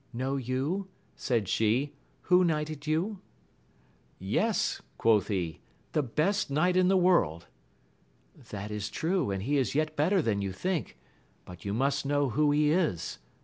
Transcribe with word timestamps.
ELnow 0.15 0.35
you, 0.43 0.87
said 1.15 1.47
she, 1.47 1.93
who 2.21 2.43
knighted 2.43 2.87
you? 2.87 3.19
Yes, 4.17 4.81
quoth 4.97 5.27
he, 5.27 5.59
the 5.91 6.01
best 6.01 6.49
knight 6.49 6.75
in 6.75 6.87
the 6.87 6.97
world.— 6.97 7.45
That 8.49 8.71
is 8.71 8.89
true, 8.89 9.29
and 9.29 9.43
he 9.43 9.57
is 9.57 9.75
yet 9.75 9.95
better 9.95 10.19
than 10.23 10.41
you 10.41 10.53
think; 10.53 10.97
but 11.45 11.65
you 11.65 11.73
must 11.75 12.03
know 12.07 12.29
who 12.29 12.49
he 12.49 12.71
is. 12.71 13.19